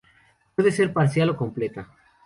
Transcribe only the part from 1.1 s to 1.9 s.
o completa.